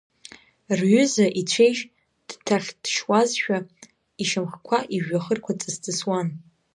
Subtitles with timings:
[0.77, 1.83] Рҩыза, ицәеижь
[2.27, 3.57] дҭахьҭшьуазшәа,
[4.21, 6.27] ишьамхқәа, ижәҩахырқәа ҵысҵысуан.